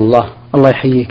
الله. 0.00 0.26
الله 0.54 0.70
يحييك. 0.70 1.08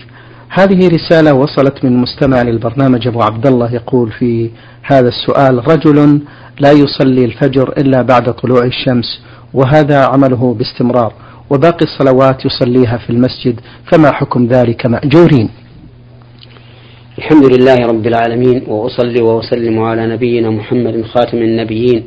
هذه 0.50 0.88
رسالة 0.88 1.34
وصلت 1.34 1.84
من 1.84 1.98
مستمع 1.98 2.42
للبرنامج 2.42 3.08
أبو 3.08 3.22
عبد 3.22 3.48
الله 3.48 3.74
يقول 3.74 4.12
في 4.12 4.50
هذا 4.84 5.08
السؤال 5.08 5.68
رجل 5.68 6.22
لا 6.60 6.72
يصلي 6.72 7.26
الفجر 7.26 7.74
إلا 7.78 8.02
بعد 8.02 8.34
طلوع 8.34 8.66
الشمس 8.66 9.22
وهذا 9.54 10.06
عمله 10.06 10.54
باستمرار 10.54 11.14
وباقي 11.50 11.86
الصلوات 11.86 12.46
يصليها 12.46 12.98
في 12.98 13.10
المسجد 13.10 13.60
فما 13.92 14.12
حكم 14.12 14.48
ذلك 14.48 14.86
مأجورين؟ 14.86 15.50
الحمد 17.18 17.46
لله 17.54 17.76
رب 17.88 18.08
العالمين 18.08 18.64
وأصلي 18.68 19.22
وأسلم 19.22 19.80
على 19.80 20.08
نبينا 20.14 20.50
محمد 20.50 21.06
خاتم 21.06 21.38
النبيين 21.38 22.04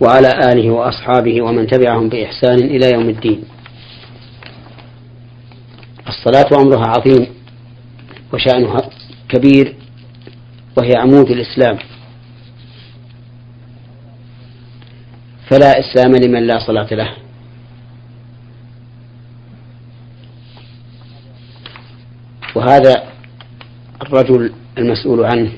وعلى 0.00 0.28
آله 0.52 0.70
وأصحابه 0.70 1.42
ومن 1.42 1.66
تبعهم 1.66 2.08
بإحسان 2.08 2.58
إلى 2.58 2.90
يوم 2.94 3.08
الدين. 3.08 3.40
الصلاة 6.08 6.62
أمرها 6.62 6.86
عظيم 6.86 7.26
وشأنها 8.32 8.90
كبير 9.28 9.74
وهي 10.76 10.92
عمود 10.96 11.30
الإسلام. 11.30 11.78
فلا 15.50 15.80
إسلام 15.80 16.16
لمن 16.16 16.46
لا 16.46 16.58
صلاة 16.58 16.94
له. 16.94 17.10
وهذا 22.54 23.02
الرجل 24.02 24.52
المسؤول 24.78 25.24
عنه 25.24 25.52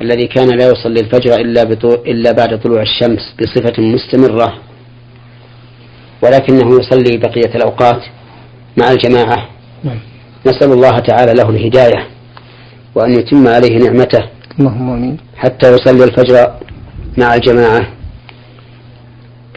الذي 0.00 0.26
كان 0.26 0.48
لا 0.58 0.68
يصلي 0.68 1.00
الفجر 1.00 1.34
إلا, 1.40 1.62
إلا 1.84 2.32
بعد 2.32 2.60
طلوع 2.60 2.82
الشمس 2.82 3.34
بصفة 3.40 3.82
مستمرة 3.82 4.58
ولكنه 6.22 6.78
يصلي 6.80 7.16
بقية 7.18 7.54
الأوقات 7.54 8.02
مع 8.76 8.90
الجماعة. 8.90 9.48
نعم. 9.84 9.98
نسأل 10.46 10.72
الله 10.72 10.98
تعالى 10.98 11.34
له 11.34 11.50
الهداية 11.50 12.06
وأن 12.94 13.12
يتم 13.12 13.48
عليه 13.48 13.78
نعمته 13.78 14.24
اللهم 14.58 14.90
آمين. 14.90 15.16
حتى 15.36 15.74
يصلي 15.74 16.04
الفجر 16.04 16.52
مع 17.18 17.34
الجماعة 17.34 17.88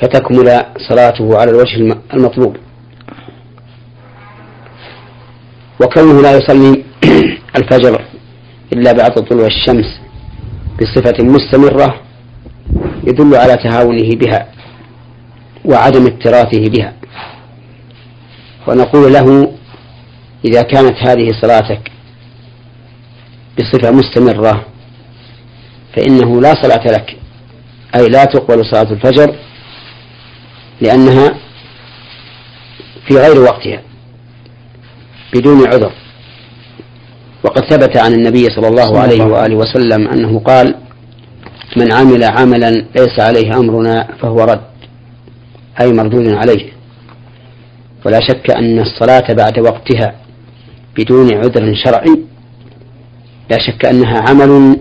فتكمل 0.02 0.62
صلاته 0.90 1.40
على 1.40 1.52
الوجه 1.52 1.98
المطلوب. 2.14 2.58
وكونه 5.82 6.22
لا 6.22 6.38
يصلي 6.38 6.84
الفجر 7.58 8.02
إلا 8.74 8.92
بعد 8.92 9.12
طلوع 9.12 9.46
الشمس 9.46 10.02
بصفة 10.82 11.24
مستمرة 11.24 12.02
يدل 13.08 13.36
على 13.36 13.58
تهاونه 13.58 14.10
بها 14.16 14.48
وعدم 15.66 16.08
اكتراثه 16.08 16.70
بها. 16.70 17.01
ونقول 18.68 19.14
له 19.14 19.52
إذا 20.46 20.62
كانت 20.62 20.98
هذه 21.08 21.32
صلاتك 21.42 21.92
بصفة 23.60 23.92
مستمرة 23.92 24.66
فإنه 25.96 26.42
لا 26.42 26.54
صلاة 26.62 26.92
لك 26.92 27.18
أي 27.96 28.08
لا 28.08 28.26
تقبل 28.26 28.66
صلاة 28.66 28.92
الفجر 28.92 29.36
لأنها 30.82 31.38
في 33.08 33.18
غير 33.18 33.40
وقتها 33.40 33.82
بدون 35.34 35.68
عذر. 35.68 35.92
وقد 37.44 37.70
ثبت 37.70 37.98
عن 37.98 38.14
النبي 38.14 38.46
صلى 38.46 38.68
الله 38.68 39.00
عليه 39.00 39.24
وآله 39.24 39.56
وسلم 39.56 40.08
أنه 40.08 40.40
قال 40.40 40.76
من 41.78 41.94
عمل 41.94 42.24
عملا 42.24 42.72
ليس 42.72 43.20
عليه 43.20 43.58
أمرنا 43.58 44.08
فهو 44.22 44.44
رد 44.44 44.62
أي 45.82 45.94
مردود 45.94 46.28
عليه. 46.28 46.72
ولا 48.06 48.20
شك 48.20 48.52
أن 48.52 48.80
الصلاة 48.80 49.34
بعد 49.34 49.60
وقتها 49.60 50.16
بدون 50.98 51.34
عذر 51.34 51.74
شرعي. 51.84 52.16
لا 53.52 53.58
شك 53.68 53.86
أنها 53.86 54.22
عمل 54.30 54.78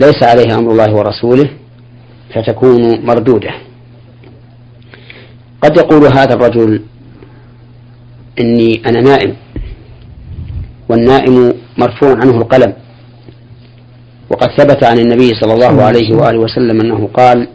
ليس 0.00 0.22
عليه 0.22 0.58
أمر 0.58 0.70
الله 0.70 0.94
ورسوله 0.94 1.50
فتكون 2.34 3.06
مردودة. 3.06 3.50
قد 5.62 5.76
يقول 5.76 6.04
هذا 6.04 6.34
الرجل 6.34 6.82
إني 8.40 8.82
أنا 8.86 9.00
نائم 9.00 9.36
والنائم 10.88 11.54
مرفوع 11.78 12.10
عنه 12.10 12.36
القلم. 12.38 12.72
وقد 14.30 14.48
ثبت 14.58 14.84
عن 14.84 14.98
النبي 14.98 15.30
صلى 15.40 15.52
الله 15.54 15.82
عليه 15.82 16.14
وآله 16.14 16.38
وسلم 16.38 16.80
أنه 16.80 17.08
قال 17.14 17.48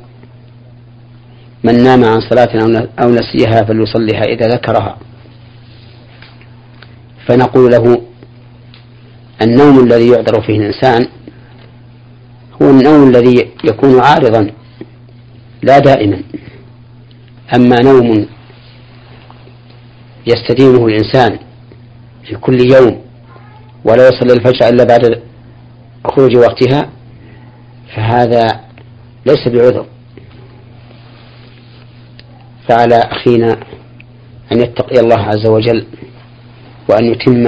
من 1.64 1.84
نام 1.84 2.06
عن 2.06 2.22
صلاة 2.22 2.88
أو 3.00 3.10
نسيها 3.10 3.64
فليصليها 3.64 4.24
إذا 4.24 4.48
ذكرها. 4.48 4.98
فنقول 7.28 7.72
له 7.72 8.02
النوم 9.42 9.84
الذي 9.84 10.08
يعذر 10.08 10.42
فيه 10.42 10.58
الإنسان 10.60 11.08
هو 12.62 12.70
النوم 12.70 13.10
الذي 13.10 13.52
يكون 13.64 14.00
عارضا 14.00 14.52
لا 15.62 15.80
دائما. 15.80 16.22
أما 17.56 17.76
نوم 17.82 18.26
يستديمه 20.28 20.88
الإنسان 20.88 21.40
في 22.28 22.36
كل 22.36 22.72
يوم 22.74 23.02
ولا 23.86 24.08
يصلي 24.08 24.34
الفجر 24.34 24.70
إلا 24.70 24.84
بعد 24.84 25.22
خروج 26.06 26.36
وقتها 26.38 26.90
فهذا 27.96 28.48
ليس 29.26 29.48
بعذر. 29.48 29.86
فعلى 32.70 32.96
أخينا 32.96 33.58
أن 34.52 34.60
يتقي 34.62 35.00
الله 35.00 35.20
عز 35.20 35.48
وجل 35.48 35.86
وأن 36.90 37.06
يتم 37.06 37.44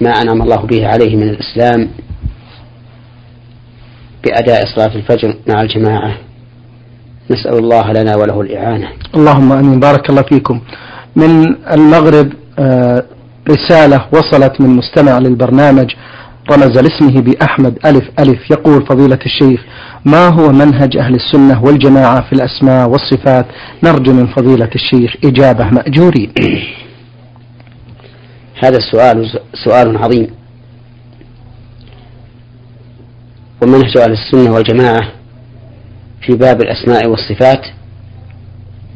ما 0.00 0.10
أنعم 0.22 0.42
الله 0.42 0.56
به 0.56 0.86
عليه 0.86 1.16
من 1.16 1.28
الإسلام 1.28 1.88
بأداء 4.24 4.64
صلاة 4.76 4.94
الفجر 4.94 5.34
مع 5.48 5.62
الجماعة. 5.62 6.16
نسأل 7.30 7.58
الله 7.58 7.92
لنا 7.92 8.16
وله 8.16 8.40
الإعانة. 8.40 8.88
اللهم 9.16 9.52
أمين. 9.52 9.80
بارك 9.80 10.10
الله 10.10 10.22
فيكم. 10.22 10.60
من 11.16 11.56
المغرب 11.72 12.32
آه، 12.58 13.04
رسالة 13.48 14.06
وصلت 14.12 14.60
من 14.60 14.68
مستمع 14.68 15.18
للبرنامج 15.18 15.94
رمز 16.52 16.78
لاسمه 16.78 17.20
بأحمد 17.20 17.78
ألف 17.86 18.10
ألف 18.18 18.50
يقول 18.50 18.86
فضيلة 18.86 19.18
الشيخ 19.26 19.64
ما 20.04 20.28
هو 20.28 20.52
منهج 20.52 20.96
أهل 20.96 21.14
السنة 21.14 21.64
والجماعة 21.64 22.20
في 22.20 22.32
الأسماء 22.32 22.88
والصفات؟ 22.88 23.46
نرجو 23.84 24.12
من 24.12 24.26
فضيلة 24.26 24.70
الشيخ 24.74 25.16
إجابة 25.24 25.64
مأجورين. 25.64 26.32
هذا 28.64 28.76
السؤال 28.76 29.30
سؤال 29.64 29.96
عظيم. 29.96 30.26
ومنهج 33.62 33.98
أهل 33.98 34.12
السنة 34.12 34.54
والجماعة 34.54 35.12
في 36.26 36.36
باب 36.36 36.62
الأسماء 36.62 37.06
والصفات 37.06 37.66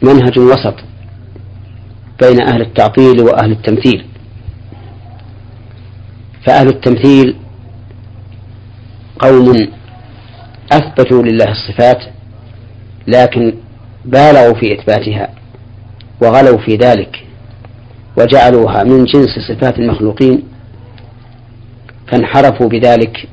منهج 0.03 0.39
وسط 0.39 0.75
بين 2.23 2.43
أهل 2.43 2.61
التعطيل 2.61 3.21
وأهل 3.21 3.53
التمثيل. 3.53 4.14
فأهل 6.47 6.69
التمثيل 6.69 7.37
قوم 9.19 9.69
أثبتوا 10.73 11.23
لله 11.23 11.51
الصفات 11.51 12.03
لكن 13.07 13.55
بالغوا 14.05 14.55
في 14.55 14.75
إثباتها 14.81 15.29
وغلوا 16.23 16.59
في 16.59 16.77
ذلك 16.77 17.25
وجعلوها 18.19 18.85
من 18.85 19.05
جنس 19.05 19.39
صفات 19.49 19.79
المخلوقين 19.79 20.43
فانحرفوا 22.13 22.69
بذلك 22.69 23.29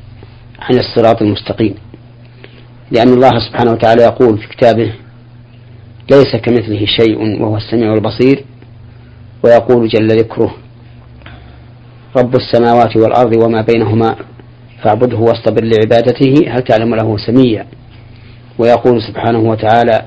عن 0.60 0.78
الصراط 0.78 1.22
المستقيم. 1.22 1.76
لأن 2.92 3.14
الله 3.14 3.32
سبحانه 3.50 3.72
وتعالى 3.72 4.04
يقول 4.04 4.38
في 4.38 4.48
كتابه 4.48 4.94
ليس 6.12 6.36
كمثله 6.36 6.86
شيء 6.86 7.42
وهو 7.42 7.58
السميع 7.58 7.94
البصير 7.94 8.46
ويقول 9.44 9.88
جل 9.88 10.08
ذكره 10.08 10.56
رب 12.18 12.36
السماوات 12.36 12.98
والأرض 12.98 13.44
وما 13.44 13.62
بينهما 13.62 14.16
فاعبده 14.84 15.18
واصطبر 15.18 15.64
لعبادته 15.64 16.34
هل 16.48 16.62
تعلم 16.64 16.96
له 16.96 17.18
سميا؟ 17.18 17.68
ويقول 18.60 19.02
سبحانه 19.02 19.40
وتعالى 19.40 20.06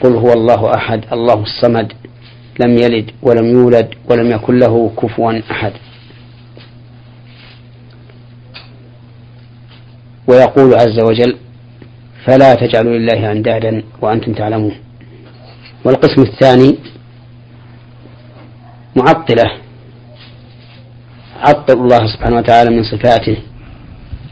قل 0.00 0.16
هو 0.16 0.32
الله 0.32 0.74
أحد 0.74 1.04
الله 1.12 1.42
الصمد 1.42 1.92
لم 2.60 2.76
يلد 2.76 3.10
ولم 3.22 3.46
يولد 3.46 3.88
ولم 4.10 4.30
يكن 4.30 4.58
له 4.58 4.90
كفوا 5.02 5.40
أحد. 5.50 5.72
ويقول 10.28 10.74
عز 10.74 11.00
وجل 11.00 11.36
فلا 12.24 12.54
تجعلوا 12.54 12.98
لله 12.98 13.32
أندادا 13.32 13.82
وأنتم 14.02 14.32
تعلمون. 14.32 14.74
والقسم 15.84 16.22
الثاني 16.22 16.78
معطلة 18.96 19.65
عطل 21.46 21.74
الله 21.74 22.06
سبحانه 22.06 22.36
وتعالى 22.36 22.70
من 22.70 22.82
صفاته 22.84 23.36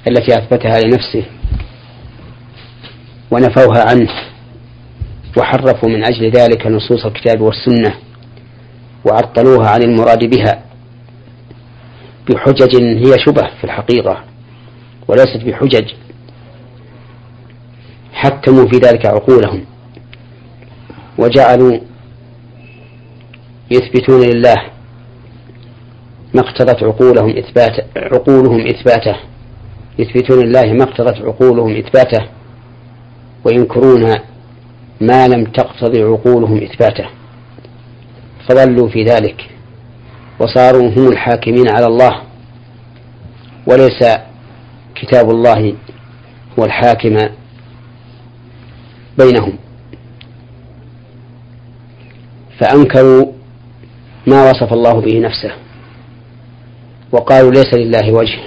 التي 0.08 0.38
أثبتها 0.38 0.80
لنفسه 0.80 1.24
ونفوها 3.30 3.84
عنه 3.90 4.10
وحرفوا 5.38 5.88
من 5.88 6.04
أجل 6.04 6.30
ذلك 6.30 6.66
نصوص 6.66 7.06
الكتاب 7.06 7.40
والسنة 7.40 7.94
وعطلوها 9.04 9.70
عن 9.70 9.82
المراد 9.82 10.24
بها 10.24 10.64
بحجج 12.30 12.76
هي 12.82 13.18
شبه 13.26 13.48
في 13.58 13.64
الحقيقة 13.64 14.24
وليست 15.08 15.42
بحجج 15.46 15.92
حكموا 18.12 18.66
في 18.66 18.78
ذلك 18.78 19.06
عقولهم 19.06 19.64
وجعلوا 21.18 21.78
يثبتون 23.70 24.20
لله 24.20 24.56
ما 26.34 26.40
اقتضت 26.40 26.82
عقولهم 26.82 27.36
إثبات 27.36 27.86
عقولهم 27.96 28.66
إثباته. 28.66 29.16
يثبتون 29.98 30.46
لله 30.46 30.72
ما 30.72 30.84
اقتضت 30.84 31.22
عقولهم 31.22 31.76
إثباته. 31.76 32.26
وينكرون 33.44 34.14
ما 35.00 35.28
لم 35.28 35.44
تقتضي 35.44 36.02
عقولهم 36.02 36.62
إثباته. 36.62 37.04
فضلوا 38.48 38.88
في 38.88 39.04
ذلك. 39.04 39.50
وصاروا 40.40 40.88
هم 40.88 41.08
الحاكمين 41.08 41.68
على 41.70 41.86
الله. 41.86 42.22
وليس 43.66 44.04
كتاب 44.94 45.30
الله 45.30 45.74
هو 46.58 46.64
الحاكم 46.64 47.18
بينهم. 49.18 49.58
فأنكروا 52.58 53.32
ما 54.26 54.50
وصف 54.50 54.72
الله 54.72 55.00
به 55.00 55.18
نفسه. 55.20 55.63
وقالوا 57.14 57.50
ليس 57.50 57.74
لله 57.74 58.12
وجه 58.12 58.38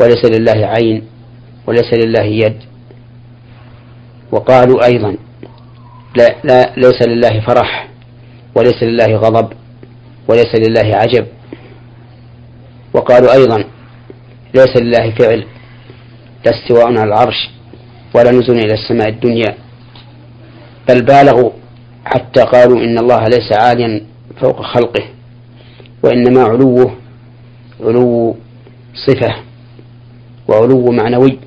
وليس 0.00 0.24
لله 0.24 0.66
عين 0.66 1.02
وليس 1.66 1.94
لله 1.94 2.22
يد. 2.22 2.56
وقالوا 4.32 4.84
أيضا 4.84 5.16
لا, 6.16 6.36
لا 6.44 6.72
ليس 6.76 7.02
لله 7.08 7.40
فرح 7.40 7.88
وليس 8.56 8.82
لله 8.82 9.16
غضب 9.16 9.52
وليس 10.28 10.54
لله 10.54 10.96
عجب. 10.96 11.26
وقالوا 12.94 13.32
أيضا 13.32 13.64
ليس 14.54 14.76
لله 14.76 15.10
فعل 15.10 15.44
لا 16.44 16.50
استواء 16.50 16.86
على 16.86 17.04
العرش 17.04 17.50
ولا 18.14 18.30
نزول 18.30 18.56
إلى 18.58 18.74
السماء 18.74 19.08
الدنيا. 19.08 19.54
بل 20.88 21.04
بالغوا 21.04 21.50
حتى 22.04 22.42
قالوا 22.42 22.76
إن 22.84 22.98
الله 22.98 23.24
ليس 23.28 23.52
عاليا 23.52 24.02
فوق 24.40 24.62
خلقه 24.62 25.04
وإنما 26.02 26.42
علوه 26.42 27.01
علو 27.82 28.36
صفة 29.06 29.34
وعلو 30.48 30.92
معنوي 30.92 31.38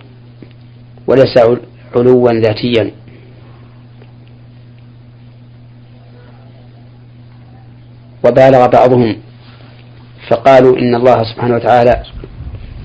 وليس 1.08 1.38
علوا 1.96 2.32
ذاتيا. 2.32 2.92
وبالغ 8.26 8.68
بعضهم 8.68 9.18
فقالوا 10.30 10.78
إن 10.78 10.96
الله 10.96 11.24
سبحانه 11.24 11.56
وتعالى 11.56 12.04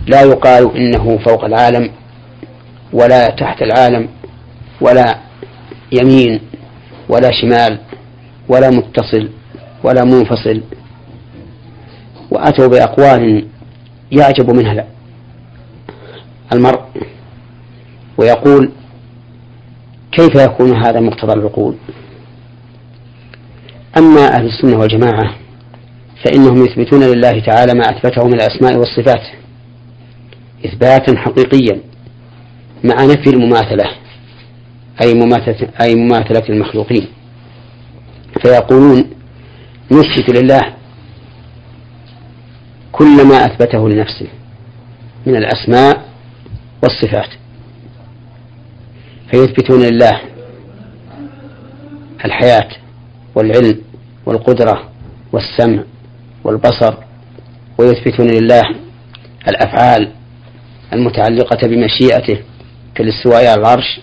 لا 0.06 0.22
يقال 0.22 0.76
إنه 0.76 1.18
فوق 1.18 1.44
العالم 1.44 1.90
ولا 2.92 3.26
تحت 3.26 3.62
العالم 3.62 4.08
ولا 4.80 5.18
يمين 5.92 6.40
ولا 7.08 7.30
شمال 7.40 7.78
ولا 8.48 8.70
متصل 8.70 9.28
ولا 9.84 10.04
منفصل. 10.04 10.62
وأتوا 12.30 12.66
بأقوال 12.66 13.46
يعجب 14.12 14.50
منها 14.50 14.86
المرء 16.52 16.80
ويقول 18.18 18.70
كيف 20.12 20.34
يكون 20.34 20.76
هذا 20.76 21.00
مقتضى 21.00 21.32
العقول؟ 21.32 21.74
أما 23.98 24.26
أهل 24.36 24.46
السنة 24.46 24.78
والجماعة 24.78 25.34
فإنهم 26.24 26.64
يثبتون 26.64 27.00
لله 27.00 27.40
تعالى 27.40 27.74
ما 27.74 27.80
أثبته 27.90 28.26
من 28.26 28.34
الأسماء 28.34 28.76
والصفات 28.76 29.22
إثباتا 30.66 31.16
حقيقيا 31.16 31.80
مع 32.84 33.04
نفي 33.04 33.30
المماثلة 33.30 33.84
أي 35.02 35.14
مماثلة, 35.14 35.68
أي 35.80 35.94
مماثلة 35.94 36.48
المخلوقين. 36.48 37.06
فيقولون 38.42 39.10
نثبت 39.90 40.36
لله 40.36 40.60
كل 43.00 43.26
ما 43.28 43.34
أثبته 43.46 43.88
لنفسه 43.88 44.26
من 45.26 45.36
الأسماء 45.36 46.08
والصفات. 46.82 47.28
فيثبتون 49.30 49.80
لله 49.80 50.20
الحياة 52.24 52.68
والعلم 53.34 53.80
والقدرة 54.26 54.88
والسمع 55.32 55.82
والبصر 56.44 56.94
ويثبتون 57.78 58.26
لله 58.26 58.62
الأفعال 59.48 60.12
المتعلقة 60.92 61.68
بمشيئته 61.68 62.38
كالاستواء 62.94 63.46
على 63.46 63.60
العرش 63.60 64.00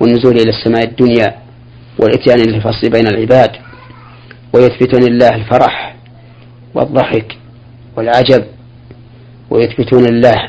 والنزول 0.00 0.36
إلى 0.36 0.50
السماء 0.50 0.84
الدنيا 0.84 1.36
والإتيان 1.98 2.38
للفصل 2.38 2.90
بين 2.90 3.06
العباد. 3.06 3.50
ويثبتون 4.54 5.02
لله 5.02 5.34
الفرح 5.34 5.96
والضحك 6.74 7.36
والعجب 7.96 8.44
ويثبتون 9.50 10.04
لله 10.04 10.48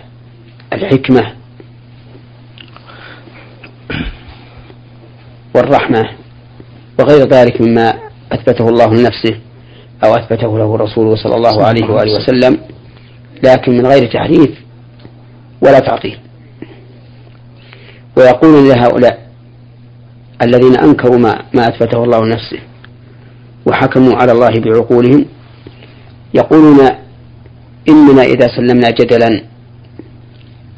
الحكمة 0.74 1.34
والرحمة 5.56 6.10
وغير 7.00 7.28
ذلك 7.30 7.62
مما 7.62 7.94
أثبته 8.32 8.70
الله 8.70 8.88
لنفسه 8.88 9.40
أو 10.04 10.16
أثبته 10.16 10.58
له 10.58 10.78
رسوله 10.78 11.16
صلى 11.16 11.36
الله 11.36 11.64
عليه 11.66 11.86
وآله 11.86 12.12
وسلم 12.14 12.58
لكن 13.44 13.72
من 13.72 13.86
غير 13.88 14.12
تحريف 14.12 14.50
ولا 15.62 15.80
تعطيل. 15.80 16.20
ويقول 18.18 18.70
لهؤلاء 18.70 19.28
الذين 20.42 20.78
أنكروا 20.78 21.18
ما, 21.18 21.42
ما 21.54 21.68
أثبته 21.68 22.04
الله 22.04 22.26
لنفسه 22.26 22.60
وحكموا 23.66 24.16
على 24.16 24.32
الله 24.32 24.50
بعقولهم 24.60 25.26
يقولون 26.34 27.07
إننا 27.90 28.24
إذا 28.24 28.48
سلمنا 28.48 28.90
جدلا 28.90 29.44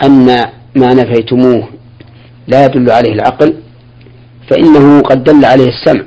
أن 0.04 0.26
ما 0.76 0.94
نفيتموه 0.94 1.68
لا 2.48 2.66
يدل 2.66 2.92
عليه 2.92 3.14
العقل 3.14 3.54
فإنه 4.50 5.02
قد 5.02 5.24
دل 5.24 5.46
عليه 5.46 5.70
السمع 5.70 6.04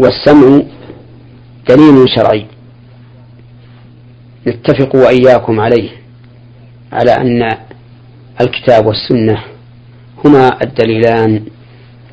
والسمع 0.00 0.62
دليل 1.68 2.08
شرعي 2.16 2.46
نتفق 4.46 4.96
وإياكم 4.96 5.60
عليه 5.60 5.90
على 6.92 7.12
أن 7.14 7.56
الكتاب 8.40 8.86
والسنة 8.86 9.42
هما 10.24 10.62
الدليلان 10.62 11.42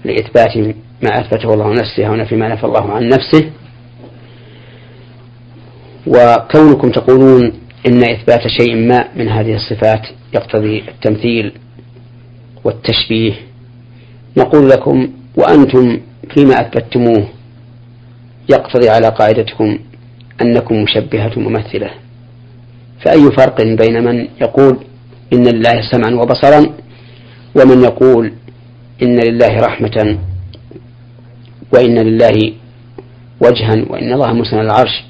لإثبات 0.05 0.57
ما 1.03 1.19
أثبته 1.19 1.53
الله 1.53 1.73
نفسه 1.73 2.09
ونفي 2.09 2.35
ما 2.35 2.47
نفى 2.47 2.63
الله 2.63 2.91
عن 2.93 3.07
نفسه. 3.07 3.51
وكونكم 6.07 6.91
تقولون 6.91 7.53
إن 7.87 8.03
إثبات 8.03 8.47
شيء 8.47 8.75
ما 8.75 9.07
من 9.15 9.27
هذه 9.29 9.55
الصفات 9.55 10.01
يقتضي 10.33 10.83
التمثيل 10.87 11.51
والتشبيه 12.63 13.33
نقول 14.37 14.69
لكم 14.69 15.09
وأنتم 15.37 15.99
فيما 16.33 16.53
أثبتموه 16.61 17.27
يقتضي 18.49 18.89
على 18.89 19.07
قاعدتكم 19.09 19.79
أنكم 20.41 20.75
مشبهة 20.83 21.39
ممثلة. 21.39 21.89
فأي 23.05 23.31
فرق 23.37 23.61
بين 23.61 24.03
من 24.03 24.27
يقول 24.41 24.77
إن 25.33 25.47
لله 25.47 25.91
سمعا 25.91 26.11
وبصرا 26.21 26.59
ومن 27.55 27.83
يقول 27.83 28.33
إن 29.03 29.19
لله 29.19 29.57
رحمة 29.57 30.17
وإن 31.73 31.99
لله 31.99 32.53
وجها 33.41 33.85
وإن 33.89 34.13
الله 34.13 34.33
مسلم 34.33 34.59
العرش 34.59 35.03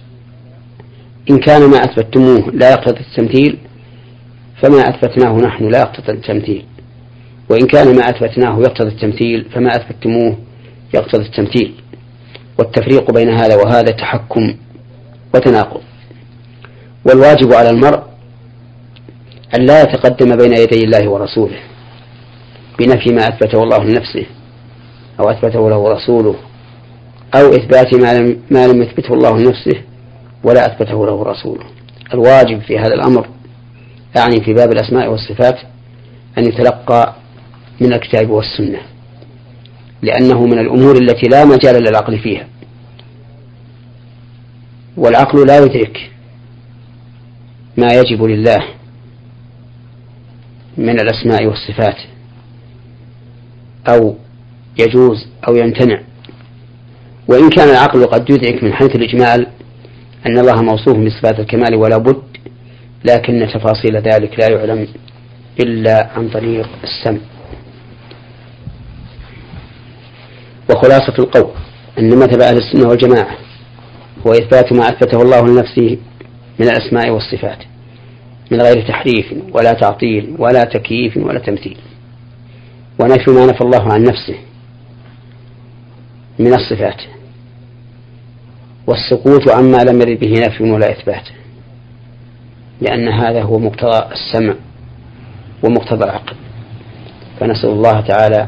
إن 1.30 1.38
كان 1.38 1.70
ما 1.70 1.78
أثبتموه 1.78 2.52
لا 2.54 2.72
يقتضي 2.72 3.00
التمثيل 3.00 3.58
فما 4.62 4.80
أثبتناه 4.90 5.38
نحن 5.38 5.70
لا 5.70 5.80
يقتضي 5.80 6.12
التمثيل. 6.12 6.66
وإن 7.50 7.68
كان 7.68 7.96
ما 7.96 8.02
أثبتناه 8.10 8.60
يقتضي 8.60 8.90
التمثيل 8.90 9.46
فما 9.56 9.76
أثبتموه 9.76 10.38
يقتضي 10.94 11.26
التمثيل. 11.26 11.74
والتفريق 12.60 13.12
بين 13.12 13.30
هذا 13.30 13.56
وهذا 13.56 13.92
تحكم 13.92 14.56
وتناقض. 15.36 15.82
والواجب 17.06 17.54
على 17.54 17.70
المرء 17.70 18.04
أن 19.56 19.66
لا 19.66 19.82
يتقدم 19.82 20.36
بين 20.36 20.54
يدي 20.54 20.84
الله 20.84 21.10
ورسوله 21.10 21.58
بنفي 22.80 23.14
ما 23.14 23.28
أثبته 23.28 23.64
الله 23.64 23.84
لنفسه 23.84 24.26
أو 25.20 25.30
أثبته 25.30 25.70
له 25.70 25.88
رسوله 25.90 26.36
أو 27.36 27.50
إثبات 27.50 27.94
ما 27.96 28.14
لم, 28.20 28.40
ما 28.52 28.68
لم 28.68 28.82
يثبته 28.82 29.14
الله 29.14 29.38
لنفسه. 29.38 29.82
ولا 30.44 30.66
أثبته 30.66 31.06
له 31.06 31.24
رسوله 31.24 31.66
الواجب 32.14 32.62
في 32.62 32.80
هذا 32.80 32.94
الأمر 32.94 33.28
يعني 34.16 34.44
في 34.46 34.54
باب 34.54 34.72
الأسماء 34.72 35.12
والصفات 35.12 35.60
أن 36.38 36.46
يتلقى 36.46 37.16
من 37.82 37.94
الكتاب 37.94 38.30
والسنة 38.30 38.80
لأنه 40.02 40.46
من 40.46 40.60
الأمور 40.60 40.98
التي 40.98 41.28
لا 41.28 41.46
مجال 41.46 41.84
للعقل 41.84 42.20
فيها. 42.20 42.48
والعقل 44.98 45.48
لا 45.48 45.58
يدرك 45.58 46.12
ما 47.78 47.88
يجب 47.94 48.24
لله 48.24 48.68
من 50.78 51.00
الأسماء 51.00 51.46
والصفات 51.46 51.98
أو 53.88 54.16
يجوز 54.80 55.28
أو 55.48 55.56
يمتنع. 55.56 56.02
وإن 57.28 57.50
كان 57.50 57.70
العقل 57.70 58.06
قد 58.06 58.30
يدرك 58.30 58.64
من 58.64 58.74
حيث 58.74 58.96
الإجمال 58.96 59.48
أن 60.28 60.40
الله 60.40 60.62
موصوف 60.62 60.98
بصفات 60.98 61.40
الكمال 61.40 61.76
ولا 61.76 61.98
بد 61.98 62.24
لكن 63.06 63.48
تفاصيل 63.54 63.98
ذلك 63.98 64.40
لا 64.40 64.48
يعلم 64.52 64.88
إلا 65.60 66.10
عن 66.16 66.30
طريق 66.30 66.70
السمع. 66.84 67.20
وخلاصة 70.70 71.14
القول 71.20 71.52
أن 72.00 72.10
مذهب 72.10 72.42
أهل 72.42 72.58
السنة 72.58 72.90
والجماعة 72.90 73.38
هو 74.28 74.32
إثبات 74.32 74.74
ما 74.74 74.90
أثبته 74.90 75.22
الله 75.22 75.42
لنفسه 75.42 75.98
من 76.60 76.68
الأسماء 76.68 77.10
والصفات 77.10 77.58
من 78.52 78.62
غير 78.62 78.88
تحريف 78.88 79.34
ولا 79.52 79.74
تعطيل 79.74 80.36
ولا 80.40 80.64
تكييف 80.64 81.18
ولا 81.18 81.40
تمثيل. 81.40 81.78
ونفي 83.00 83.32
ما 83.32 83.46
نفى 83.46 83.62
الله 83.62 83.94
عن 83.94 84.04
نفسه 84.04 84.36
من 86.40 86.54
الصفات. 86.54 87.02
والسكوت 88.88 89.50
عما 89.50 89.78
لم 89.78 90.02
يرد 90.02 90.20
به 90.20 90.46
نفي 90.46 90.64
ولا 90.64 90.92
إثبات. 90.92 91.28
لأن 92.82 93.08
هذا 93.08 93.42
هو 93.44 93.60
مقتضى 93.60 94.02
السمع 94.12 94.54
ومقتضى 95.64 96.04
العقل. 96.04 96.36
فنسأل 97.40 97.70
الله 97.70 98.02
تعالى 98.02 98.48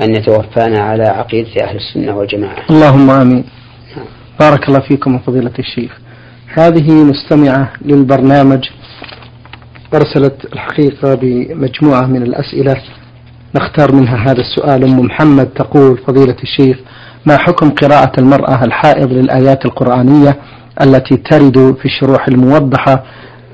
أن 0.00 0.14
يتوفانا 0.14 0.78
على 0.78 1.02
عقيدة 1.02 1.50
أهل 1.62 1.76
السنة 1.76 2.16
والجماعة. 2.16 2.56
اللهم 2.70 3.10
آمين. 3.10 3.44
بارك 4.40 4.68
الله 4.68 4.80
فيكم 4.80 5.18
فضيلة 5.18 5.52
الشيخ. 5.58 5.98
هذه 6.58 6.92
مستمعة 6.92 7.72
للبرنامج 7.82 8.68
أرسلت 9.94 10.52
الحقيقة 10.52 11.14
بمجموعة 11.14 12.06
من 12.06 12.22
الأسئلة. 12.22 12.76
نختار 13.56 13.92
منها 13.92 14.16
هذا 14.16 14.40
السؤال. 14.40 14.84
أم 14.84 15.00
محمد 15.00 15.46
تقول 15.46 15.98
فضيلة 15.98 16.36
الشيخ 16.42 16.78
ما 17.26 17.36
حكم 17.38 17.70
قراءة 17.70 18.20
المرأة 18.20 18.64
الحائض 18.64 19.12
للآيات 19.12 19.64
القرآنية 19.66 20.36
التي 20.82 21.16
ترد 21.16 21.76
في 21.78 21.84
الشروح 21.84 22.28
الموضحة 22.28 23.02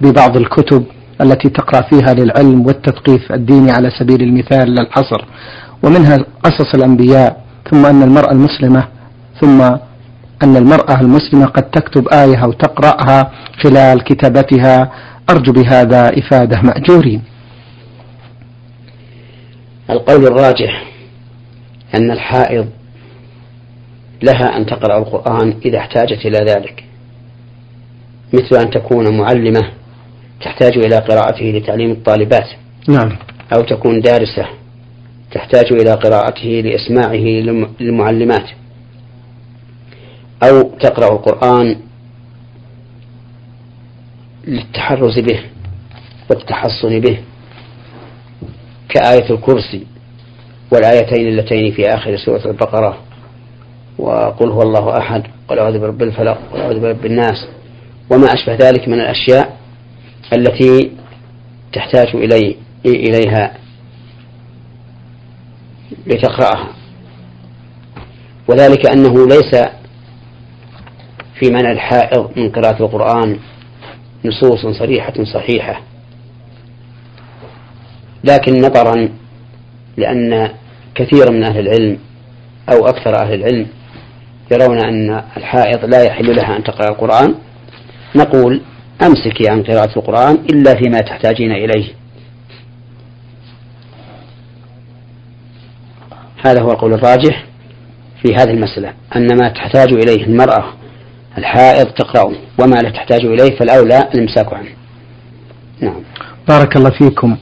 ببعض 0.01 0.37
الكتب 0.37 0.85
التي 1.21 1.49
تقرأ 1.49 1.81
فيها 1.81 2.15
للعلم 2.15 2.67
والتثقيف 2.67 3.33
الديني 3.33 3.71
على 3.71 3.91
سبيل 3.99 4.23
المثال 4.23 4.69
للحصر 4.75 5.25
ومنها 5.83 6.19
قصص 6.43 6.75
الأنبياء 6.75 7.45
ثم 7.71 7.87
أن 7.87 8.03
المرأة 8.03 8.33
المسلمة 8.33 8.85
ثم 9.41 9.61
أن 10.43 10.57
المرأة 10.57 11.01
المسلمة 11.01 11.47
قد 11.47 11.63
تكتب 11.63 12.09
آية 12.09 12.45
أو 12.45 12.53
تقرأها 12.53 13.31
خلال 13.63 14.05
كتابتها. 14.05 14.93
أرجو 15.31 15.53
بهذا 15.53 16.19
إفادة 16.19 16.63
مأجورين. 16.63 17.23
القول 19.91 20.27
الراجح 20.27 20.85
أن 21.95 22.11
الحائض 22.11 22.67
لها 24.23 24.57
أن 24.57 24.67
تقرأ 24.67 24.99
القرآن 24.99 25.55
إذا 25.65 25.79
احتاجت 25.79 26.27
إلى 26.27 26.39
ذلك. 26.39 26.85
مثل 28.33 28.57
أن 28.65 28.71
تكون 28.71 29.19
معلمة 29.19 29.71
تحتاج 30.41 30.79
إلى 30.79 30.97
قراءته 30.97 31.45
لتعليم 31.45 31.91
الطالبات. 31.91 32.49
نعم. 32.89 33.17
أو 33.57 33.63
تكون 33.63 34.01
دارسة 34.01 34.47
تحتاج 35.33 35.73
إلى 35.73 35.93
قراءته 35.93 36.63
لإسماعه 36.65 37.15
للمعلمات. 37.81 38.51
أو 40.43 40.63
تقرأ 40.63 41.13
القرآن 41.13 41.77
للتحرز 44.47 45.19
به 45.19 45.41
والتحصن 46.31 47.01
به 47.01 47.19
كآية 48.89 49.31
الكرسي 49.31 49.87
والآيتين 50.73 51.29
اللتين 51.29 51.73
في 51.73 51.89
آخر 51.89 52.17
سورة 52.17 52.51
البقرة. 52.51 52.99
وقل 54.01 54.51
هو 54.51 54.63
الله 54.63 54.99
أحد 54.99 55.23
قل 55.49 55.59
أعوذ 55.59 55.79
برب 55.79 56.03
الفلق 56.03 56.39
قل 56.53 56.61
أعوذ 56.61 56.81
برب 56.81 57.07
الناس. 57.07 57.49
وما 58.11 58.27
أشبه 58.27 58.55
ذلك 58.55 58.89
من 58.89 59.01
الأشياء 59.01 59.57
التي 60.33 60.93
تحتاج 61.73 62.09
إلي 62.17 62.57
إليها 62.87 63.55
لتقرأها. 66.07 66.69
وذلك 68.49 68.91
أنه 68.91 69.27
ليس 69.27 69.55
في 71.39 71.51
منع 71.51 71.73
الحائض 71.73 72.31
من 72.37 72.51
قراءة 72.51 72.83
القرآن 72.83 73.39
نصوص 74.25 74.67
صريحة 74.79 75.25
صحيحة. 75.35 75.81
لكن 78.25 78.53
نظرا 78.53 79.09
لأن 79.97 80.51
كثيرا 80.95 81.31
من 81.31 81.45
أهل 81.45 81.59
العلم 81.59 81.99
أو 82.73 82.87
أكثر 82.87 83.23
أهل 83.23 83.35
العلم 83.35 83.67
يرون 84.51 84.79
أن 84.79 85.23
الحائض 85.37 85.85
لا 85.85 86.03
يحل 86.03 86.37
لها 86.37 86.57
أن 86.57 86.65
تقرأ 86.65 86.89
القرآن 86.89 87.35
نقول 88.17 88.63
أمسكي 89.03 89.49
عن 89.49 89.63
قراءة 89.63 89.99
القرآن 89.99 90.35
إلا 90.35 90.75
فيما 90.75 90.99
تحتاجين 90.99 91.53
إليه. 91.53 91.89
هذا 96.47 96.63
هو 96.63 96.71
القول 96.71 96.93
الراجح 96.95 97.45
في 98.23 98.35
هذه 98.35 98.51
المسألة 98.51 98.93
أن 99.17 99.37
ما 99.37 99.49
تحتاج 99.49 99.93
إليه 99.93 100.25
المرأة 100.25 100.65
الحائض 101.39 101.87
تقرأه 101.87 102.33
وما 102.61 102.77
لا 102.77 102.91
تحتاج 102.91 103.25
إليه 103.25 103.59
فالأولى 103.59 104.09
الإمساك 104.15 104.53
عنه. 104.53 104.71
نعم. 105.81 106.03
بارك 106.49 106.77
الله 106.77 106.91
فيكم. 106.91 107.37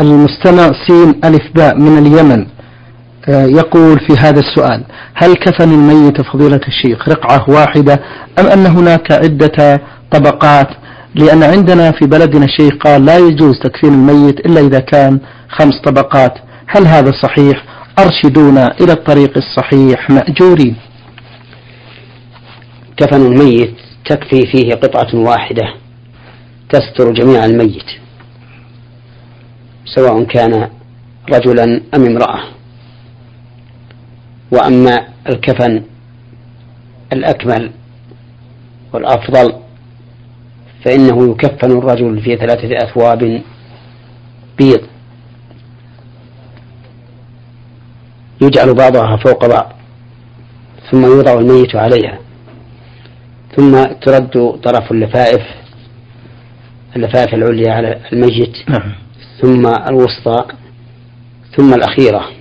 المستمع 0.00 0.70
سين 0.86 1.20
ألف 1.24 1.52
باء 1.54 1.76
من 1.76 1.98
اليمن. 1.98 2.46
يقول 3.28 4.00
في 4.00 4.12
هذا 4.18 4.40
السؤال 4.40 4.84
هل 5.14 5.34
كفن 5.34 5.70
الميت 5.70 6.20
فضيلة 6.20 6.60
الشيخ 6.68 7.08
رقعة 7.08 7.50
واحدة 7.50 8.00
أم 8.38 8.46
أن 8.46 8.66
هناك 8.66 9.12
عدة 9.12 9.80
طبقات؟ 10.10 10.68
لأن 11.14 11.42
عندنا 11.42 11.90
في 11.90 12.06
بلدنا 12.06 12.46
شيخ 12.46 12.74
قال 12.74 13.04
لا 13.04 13.18
يجوز 13.18 13.58
تكفين 13.58 13.94
الميت 13.94 14.40
إلا 14.46 14.60
إذا 14.60 14.78
كان 14.78 15.20
خمس 15.48 15.80
طبقات 15.84 16.34
هل 16.66 16.86
هذا 16.86 17.10
صحيح؟ 17.22 17.64
أرشدونا 17.98 18.74
إلى 18.80 18.92
الطريق 18.92 19.32
الصحيح 19.36 20.10
مأجورين. 20.10 20.76
كفن 22.96 23.26
الميت 23.26 23.74
تكفي 24.04 24.46
فيه 24.46 24.74
قطعة 24.74 25.14
واحدة 25.14 25.74
تستر 26.70 27.12
جميع 27.12 27.44
الميت 27.44 27.86
سواء 29.84 30.24
كان 30.24 30.68
رجلا 31.32 31.80
أم 31.94 32.04
امرأة. 32.06 32.59
وأما 34.52 35.08
الكفن 35.28 35.82
الأكمل 37.12 37.70
والأفضل 38.92 39.52
فإنه 40.84 41.30
يكفن 41.30 41.78
الرجل 41.78 42.20
في 42.22 42.36
ثلاثة 42.36 42.84
أثواب 42.84 43.42
بيض 44.58 44.80
يجعل 48.42 48.74
بعضها 48.74 49.16
فوق 49.16 49.46
بعض 49.46 49.72
ثم 50.90 51.04
يوضع 51.04 51.32
الميت 51.32 51.76
عليها 51.76 52.18
ثم 53.56 53.84
ترد 53.84 54.60
طرف 54.64 54.92
اللفائف 54.92 55.42
اللفائف 56.96 57.34
العليا 57.34 57.72
على 57.72 58.00
الميت 58.12 58.56
نعم. 58.68 58.92
ثم 59.40 59.66
الوسطى 59.66 60.44
ثم 61.56 61.74
الأخيرة 61.74 62.39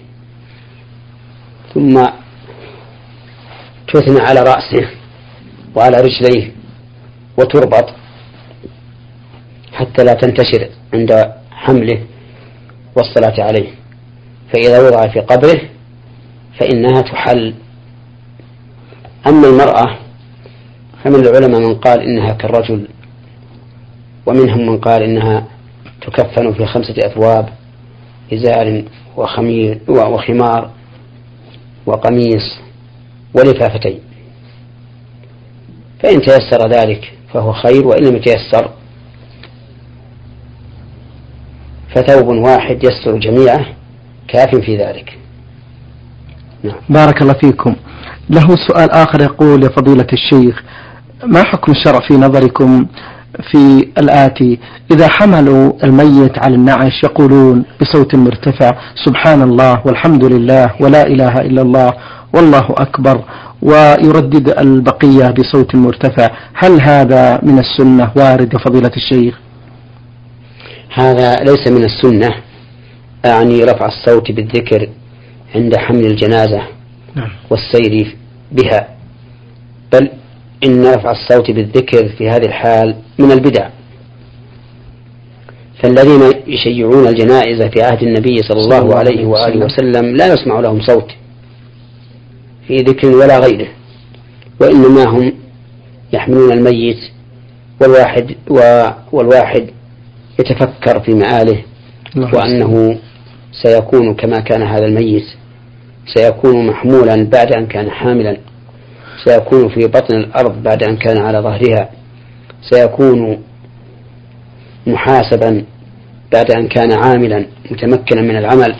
ثم 1.73 2.05
تثنى 3.93 4.19
على 4.19 4.39
رأسه 4.39 4.89
وعلى 5.75 5.97
رجليه 5.97 6.51
وتربط 7.37 7.89
حتى 9.73 10.03
لا 10.03 10.13
تنتشر 10.13 10.69
عند 10.93 11.33
حمله 11.51 12.03
والصلاة 12.95 13.43
عليه. 13.43 13.69
فإذا 14.53 14.87
وضع 14.87 15.07
في 15.07 15.19
قبره 15.19 15.61
فإنها 16.59 17.01
تحل. 17.01 17.53
أما 19.27 19.47
المرأة 19.47 19.97
فمن 21.03 21.15
العلماء 21.15 21.61
من 21.61 21.75
قال 21.75 22.01
إنها 22.01 22.33
كالرجل 22.33 22.87
ومنهم 24.25 24.65
من 24.65 24.77
قال 24.77 25.03
إنها 25.03 25.47
تكفن 26.01 26.53
في 26.53 26.65
خمسة 26.65 26.95
أثواب 26.97 27.49
إزار 28.33 28.83
وخمير 29.17 29.79
وخمار. 29.87 30.71
وقميص 31.85 32.59
ولفافتين. 33.33 33.99
فإن 36.03 36.21
تيسر 36.21 36.69
ذلك 36.69 37.13
فهو 37.33 37.53
خير 37.53 37.87
وإن 37.87 38.03
لم 38.03 38.15
يتيسر 38.15 38.69
فثوب 41.95 42.27
واحد 42.27 42.83
يستر 42.83 43.17
جميعه 43.17 43.65
كاف 44.27 44.55
في 44.55 44.77
ذلك. 44.77 45.17
نعم. 46.63 46.75
بارك 46.89 47.21
الله 47.21 47.33
فيكم. 47.33 47.75
له 48.29 48.55
سؤال 48.67 48.91
آخر 48.91 49.21
يقول 49.21 49.63
يا 49.63 49.69
فضيلة 49.69 50.07
الشيخ 50.13 50.63
ما 51.23 51.43
حكم 51.43 51.71
الشرع 51.71 52.07
في 52.07 52.13
نظركم 52.13 52.85
في 53.51 53.87
الآتي 53.97 54.59
إذا 54.91 55.07
حملوا 55.07 55.73
الميت 55.83 56.39
على 56.39 56.55
النعش 56.55 57.03
يقولون 57.03 57.65
بصوت 57.81 58.15
مرتفع 58.15 58.71
سبحان 59.05 59.41
الله 59.41 59.81
والحمد 59.85 60.23
لله 60.23 60.71
ولا 60.79 61.07
إله 61.07 61.41
إلا 61.41 61.61
الله 61.61 61.93
والله 62.33 62.67
أكبر. 62.69 63.23
ويردد 63.61 64.59
البقية 64.59 65.31
بصوت 65.31 65.75
مرتفع. 65.75 66.27
هل 66.53 66.81
هذا 66.81 67.39
من 67.43 67.59
السنة؟ 67.59 68.11
وارد 68.15 68.57
فضيلة 68.57 68.91
الشيخ. 68.97 69.39
هذا 70.93 71.35
ليس 71.35 71.67
من 71.67 71.83
السنة. 71.83 72.35
أعني 73.25 73.63
رفع 73.63 73.85
الصوت 73.85 74.31
بالذكر 74.31 74.89
عند 75.55 75.75
حمل 75.77 76.05
الجنازة 76.05 76.61
نعم. 77.15 77.29
والسير 77.49 78.15
بها. 78.51 78.87
بل 79.93 80.09
إن 80.65 80.85
رفع 80.85 81.11
الصوت 81.11 81.51
بالذكر 81.51 82.09
في 82.09 82.29
هذه 82.29 82.45
الحال 82.45 82.95
من 83.19 83.31
البدع. 83.31 83.69
فالذين 85.83 86.21
يشيعون 86.47 87.07
الجنائز 87.07 87.61
في 87.61 87.81
عهد 87.81 88.03
النبي 88.03 88.37
صلى 88.37 88.61
الله 88.61 88.95
عليه 88.95 89.25
وآله 89.25 89.65
وسلم. 89.65 90.15
لا 90.15 90.33
يسمع 90.33 90.59
لهم 90.59 90.81
صوت 90.81 91.11
في 92.67 92.75
ذكر 92.75 93.07
ولا 93.07 93.39
غيره 93.39 93.67
وإنما 94.61 95.03
هم 95.09 95.33
يحملون 96.13 96.51
الميت 96.51 96.97
والواحد 97.81 98.35
والواحد 99.11 99.69
يتفكر 100.39 100.99
في 100.99 101.11
مآله 101.11 101.63
وأنه 102.33 102.97
سيكون 103.63 104.13
كما 104.13 104.39
كان 104.39 104.61
هذا 104.61 104.85
الميت 104.85 105.25
سيكون 106.15 106.67
محمولا 106.67 107.23
بعد 107.23 107.53
أن 107.53 107.65
كان 107.67 107.91
حاملا. 107.91 108.37
سيكون 109.25 109.69
في 109.69 109.87
بطن 109.87 110.15
الأرض 110.15 110.63
بعد 110.63 110.83
أن 110.83 110.97
كان 110.97 111.17
على 111.17 111.39
ظهرها 111.39 111.89
سيكون 112.69 113.43
محاسبا 114.87 115.63
بعد 116.33 116.51
أن 116.51 116.67
كان 116.67 116.91
عاملا 116.91 117.45
متمكنا 117.71 118.21
من 118.21 118.37
العمل 118.37 118.75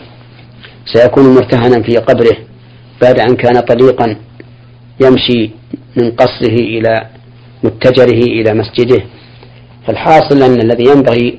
سيكون 0.92 1.34
مرتهنا 1.34 1.82
في 1.82 1.96
قبره 1.96 2.36
بعد 3.02 3.18
أن 3.18 3.36
كان 3.36 3.60
طليقا 3.60 4.16
يمشي 5.00 5.50
من 5.96 6.10
قصره 6.10 6.54
إلى 6.54 7.06
متجره 7.64 8.22
إلى 8.22 8.54
مسجده. 8.54 9.02
فالحاصل 9.86 10.42
أن 10.42 10.60
الذي 10.60 10.84
ينبغي 10.84 11.38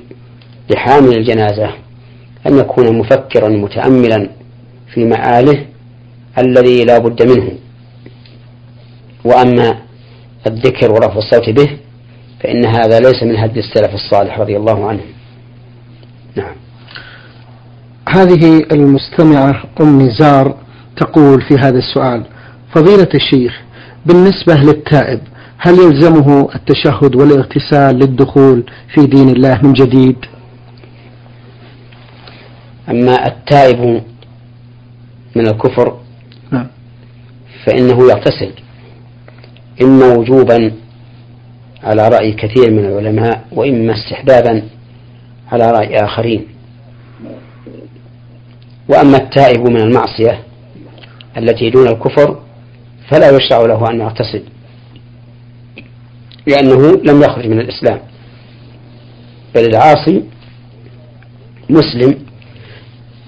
لحامل 0.70 1.18
الجنازة 1.18 1.70
أن 2.48 2.58
يكون 2.58 2.98
مفكرا 2.98 3.50
متأملا 3.50 4.30
في 4.94 5.06
مآله 5.06 5.66
الذي 6.38 6.84
لا 6.84 6.98
بد 6.98 7.24
منه. 7.24 7.52
وأما 9.24 9.78
الذكر 10.48 10.92
ورفع 10.92 11.18
الصوت 11.18 11.50
به 11.50 11.78
فإن 12.44 12.66
هذا 12.66 13.00
ليس 13.00 13.24
من 13.24 13.36
هدي 13.36 13.60
السلف 13.60 13.94
الصالح 13.94 14.40
رضي 14.40 14.58
الله 14.58 14.88
عنهم 14.88 15.06
نعم. 16.36 16.56
هذه 18.10 18.64
المستمعة 18.72 19.64
أم 19.82 20.02
نزار 20.02 20.56
تقول 20.98 21.42
في 21.42 21.56
هذا 21.56 21.78
السؤال 21.78 22.24
فضيلة 22.76 23.10
الشيخ 23.14 23.62
بالنسبة 24.06 24.54
للتائب 24.54 25.20
هل 25.58 25.74
يلزمه 25.74 26.50
التشهد 26.56 27.16
والاغتسال 27.16 27.96
للدخول 27.96 28.64
في 28.94 29.06
دين 29.06 29.30
الله 29.30 29.60
من 29.64 29.74
جديد؟ 29.74 30.18
أما 32.90 33.28
التائب 33.28 34.04
من 35.36 35.48
الكفر 35.48 35.98
نعم. 36.52 36.68
فإنه 37.66 38.10
يغتسل. 38.10 38.52
إما 39.82 40.14
وجوبا 40.18 40.72
على 41.84 42.08
رأي 42.08 42.32
كثير 42.32 42.72
من 42.72 42.86
العلماء 42.86 43.46
وإما 43.52 43.94
استحبابا 43.94 44.64
على 45.52 45.72
رأي 45.72 45.96
آخرين. 45.96 46.48
وأما 48.90 49.18
التائب 49.18 49.70
من 49.70 49.82
المعصية 49.82 50.40
التي 51.38 51.70
دون 51.70 51.88
الكفر 51.88 52.40
فلا 53.10 53.30
يشرع 53.30 53.62
له 53.62 53.90
أن 53.92 54.00
يغتسل 54.00 54.44
لأنه 56.48 57.02
لم 57.06 57.22
يخرج 57.22 57.48
من 57.48 57.60
الإسلام. 57.60 58.00
بل 59.56 59.66
العاصي 59.66 60.24
مسلم 61.70 62.16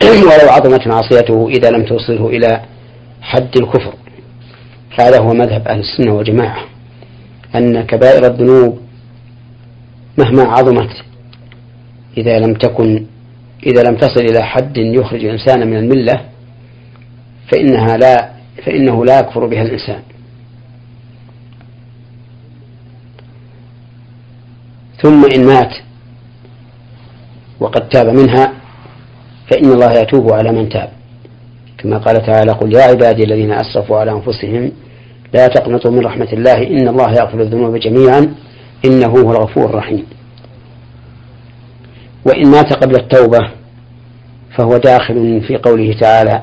ولو 0.04 0.50
عظمت 0.50 0.88
معصيته 0.88 1.50
إذا 1.50 1.70
لم 1.72 1.86
توصله 1.86 2.28
إلى 2.30 2.62
حد 3.22 3.58
الكفر. 3.58 3.94
هذا 5.00 5.22
هو 5.22 5.34
مذهب 5.34 5.68
أهل 5.68 5.80
السنة 5.80 6.14
والجماعة 6.14 6.66
أن 7.56 7.82
كبائر 7.82 8.26
الذنوب 8.26 8.80
مهما 10.18 10.44
عظمت 10.44 11.04
إذا 12.18 12.40
لم 12.40 12.54
تكن 12.54 13.06
إذا 13.66 13.84
لم 13.84 13.96
تصل 13.96 14.22
إلى 14.22 14.44
حد 14.44 14.78
يخرج 14.78 15.26
الإنسان 15.26 15.68
من 15.68 15.78
الملة 15.78 16.22
فإنها 17.52 17.98
لا 17.98 18.34
فإنه 18.66 19.06
لا 19.06 19.20
يكفر 19.20 19.46
بها 19.46 19.62
الإنسان. 19.62 20.02
ثم 25.02 25.26
إن 25.36 25.46
مات 25.46 25.76
وقد 27.60 27.90
تاب 27.90 28.08
منها 28.08 28.54
فإن 29.52 29.72
الله 29.72 29.94
يتوب 29.94 30.34
على 30.34 30.52
من 30.52 30.70
تاب. 30.70 30.90
كما 31.78 31.98
قال 31.98 32.26
تعالى 32.26 32.52
قل 32.52 32.74
يا 32.74 32.84
عبادي 32.84 33.24
الذين 33.24 33.52
أسرفوا 33.52 33.98
على 33.98 34.12
أنفسهم 34.12 34.72
لا 35.34 35.48
تقنطوا 35.48 35.92
من 35.92 36.00
رحمة 36.00 36.28
الله. 36.34 36.68
إن 36.68 36.88
الله 36.88 37.12
يغفر 37.12 37.42
الذنوب 37.42 37.76
جميعا. 37.76 38.36
إنه 38.86 39.08
هو 39.08 39.32
الغفور 39.32 39.66
الرحيم. 39.66 40.06
وإن 42.26 42.48
مات 42.52 42.74
قبل 42.74 42.96
التوبة 42.96 43.40
فهو 44.58 44.78
داخل 44.78 45.42
في 45.48 45.58
قوله 45.58 45.94
تعالى 46.02 46.42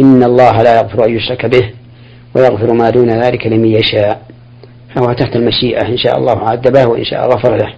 إن 0.00 0.22
الله 0.22 0.62
لا 0.62 0.80
يغفر 0.80 1.04
أن 1.04 1.16
يشرك 1.16 1.46
به 1.46 1.70
ويغفر 2.36 2.72
ما 2.72 2.90
دون 2.90 3.10
ذلك 3.10 3.46
لمن 3.46 3.68
يشاء. 3.68 4.22
فهو 4.94 5.12
تحت 5.12 5.36
المشيئة. 5.36 5.88
إن 5.88 5.96
شاء 5.96 6.18
الله 6.18 6.48
عذبه 6.48 6.86
وإن 6.86 7.04
شاء 7.04 7.28
غفر 7.28 7.56
له. 7.56 7.74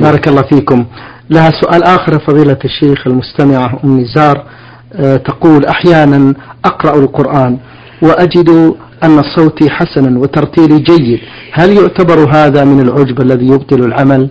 بارك 0.00 0.28
الله 0.28 0.42
فيكم. 0.42 0.86
لها 1.30 1.50
سؤال 1.50 1.82
آخر 1.82 2.18
فضيلة 2.18 2.58
الشيخ 2.64 3.06
المستمعة 3.06 3.80
أم 3.84 4.00
نزار 4.00 4.44
أه 4.92 5.16
تقول 5.16 5.66
أحيانا 5.66 6.34
أقرأ 6.64 6.98
القرآن. 6.98 7.58
وأجد 8.02 8.74
أن 9.04 9.22
صوتي 9.36 9.70
حسنا 9.70 10.18
وترتيلي 10.18 10.78
جيد. 10.78 11.20
هل 11.52 11.72
يعتبر 11.72 12.36
هذا 12.36 12.64
من 12.64 12.80
العجب 12.80 13.20
الذي 13.20 13.46
يبطل 13.46 13.84
العمل؟ 13.84 14.28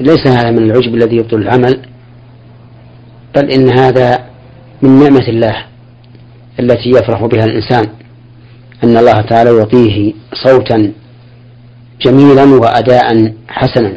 ليس 0.00 0.26
هذا 0.26 0.50
من 0.50 0.58
العجب 0.58 0.94
الذي 0.94 1.16
يبطل 1.16 1.36
العمل 1.36 1.82
بل 3.36 3.50
إن 3.50 3.78
هذا 3.78 4.24
من 4.82 4.90
نعمة 4.90 5.28
الله 5.28 5.56
التي 6.60 6.90
يفرح 6.90 7.24
بها 7.26 7.44
الإنسان. 7.44 7.86
أن 8.84 8.96
الله 8.96 9.20
تعالى 9.20 9.56
يعطيه 9.56 10.12
صوتا 10.44 10.92
جميلا 12.00 12.44
وأداء 12.44 13.34
حسنا 13.48 13.92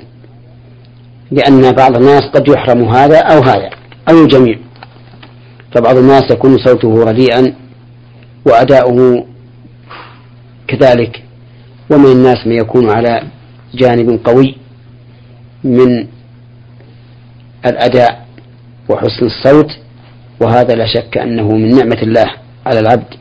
لأن 1.32 1.71
بعض 1.71 1.95
الناس 1.95 2.23
قد 2.34 2.47
يحرم 2.47 2.84
هذا 2.84 3.19
أو 3.19 3.41
هذا 3.41 3.69
أو 4.10 4.23
الجميع. 4.23 4.66
فبعض 5.71 5.97
الناس 5.97 6.32
يكون 6.32 6.58
صوته 6.58 7.03
رديئا 7.03 7.53
وأداؤه 8.45 9.25
كذلك 10.67 11.23
ومن 11.89 12.12
الناس 12.12 12.47
من 12.47 12.56
يكون 12.56 12.89
على 12.89 13.21
جانب 13.73 14.19
قوي 14.23 14.56
من 15.63 16.08
الأداء 17.65 18.25
وحسن 18.89 19.25
الصوت 19.25 19.71
وهذا 20.41 20.75
لا 20.75 20.86
شك 20.88 21.17
أنه 21.17 21.51
من 21.51 21.75
نعمة 21.75 22.01
الله 22.01 22.32
على 22.65 22.80
العبد. 22.80 23.13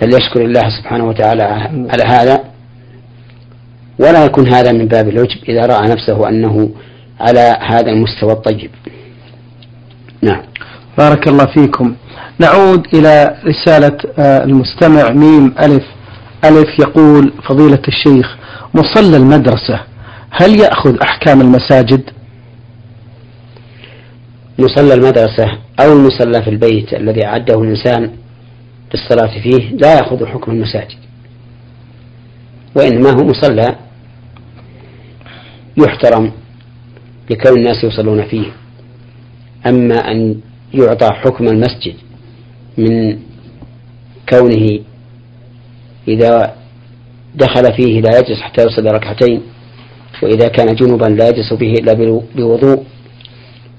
فليشكر 0.00 0.44
الله 0.44 0.62
سبحانه 0.80 1.04
وتعالى 1.08 1.42
على 1.90 2.02
هذا. 2.06 2.44
ولا 3.98 4.24
يكون 4.24 4.48
هذا 4.48 4.72
من 4.72 4.86
باب 4.86 5.08
العجب 5.08 5.38
إذا 5.48 5.66
رأى 5.66 5.88
نفسه 5.88 6.28
أنه 6.28 6.70
على 7.20 7.56
هذا 7.60 7.90
المستوى 7.90 8.32
الطيب. 8.32 8.70
نعم. 10.22 10.42
بارك 10.98 11.28
الله 11.28 11.46
فيكم. 11.46 11.94
نعود 12.38 12.86
إلى 12.94 13.36
رسالة 13.44 13.98
آه، 14.18 14.44
المستمع 14.44 15.10
ميم 15.10 15.54
ألف. 15.60 15.84
ألف 16.44 16.78
يقول 16.78 17.32
فضيلة 17.48 17.82
الشيخ 17.88 18.36
مصلى 18.74 19.16
المدرسة 19.16 19.80
هل 20.30 20.60
يأخذ 20.60 20.98
أحكام 21.02 21.40
المساجد؟ 21.40 22.10
مصلى 24.58 24.94
المدرسة 24.94 25.58
أو 25.80 25.92
المصلى 25.92 26.42
في 26.42 26.50
البيت 26.50 26.94
الذي 26.94 27.26
أعده 27.26 27.62
الإنسان 27.62 28.10
للصلاة 28.94 29.40
فيه 29.42 29.70
لا 29.70 29.94
يأخذ 29.98 30.26
حكم 30.26 30.52
المساجد. 30.52 30.98
وإنما 32.76 33.10
هو 33.10 33.24
مصلى 33.24 33.76
يحترم 35.76 36.32
لكون 37.30 37.58
الناس 37.58 37.84
يصلون 37.84 38.24
فيه. 38.24 38.46
أما 39.66 39.94
أن 40.10 40.40
يعطى 40.76 41.06
حكم 41.12 41.48
المسجد 41.48 41.94
من 42.78 43.18
كونه 44.28 44.80
إذا 46.08 46.54
دخل 47.34 47.72
فيه 47.76 48.00
لا 48.00 48.18
يجلس 48.18 48.40
حتى 48.40 48.62
يصلي 48.62 48.90
ركعتين 48.90 49.42
وإذا 50.22 50.48
كان 50.48 50.74
جنبا 50.74 51.04
لا 51.04 51.28
يجلس 51.28 51.54
فيه 51.54 51.72
إلا 51.72 51.92
بوضوء 52.36 52.84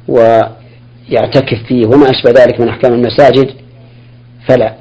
ويعتكف 0.07 1.63
فيه 1.67 1.86
وما 1.86 2.10
أشبه 2.10 2.31
ذلك 2.31 2.60
من 2.60 2.67
أحكام 2.67 2.93
المساجد 2.93 3.49
فلا. 4.47 4.75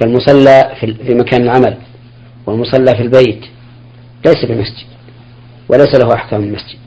فالمصلى 0.00 0.72
في 0.80 1.14
مكان 1.14 1.42
العمل 1.42 1.76
والمصلى 2.46 2.96
في 2.96 3.02
البيت 3.02 3.40
ليس 4.26 4.44
بمسجد 4.44 4.86
وليس 5.68 5.94
له 5.94 6.14
أحكام 6.14 6.42
المسجد 6.42 6.78